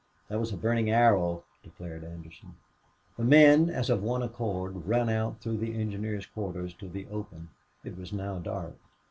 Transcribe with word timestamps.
"That 0.29 0.39
was 0.39 0.51
a 0.51 0.57
burnin' 0.57 0.89
arrow," 0.89 1.43
declared 1.61 2.03
Anderson. 2.03 2.55
The 3.17 3.23
men, 3.23 3.69
as 3.69 3.87
of 3.91 4.01
one 4.01 4.23
accord, 4.23 4.87
ran 4.87 5.09
out 5.09 5.41
through 5.41 5.57
the 5.57 5.79
engineers' 5.79 6.25
quarters 6.25 6.73
to 6.79 6.89
the 6.89 7.05
open. 7.11 7.49
It 7.83 7.99
was 7.99 8.11
now 8.11 8.39
dark. 8.39 8.79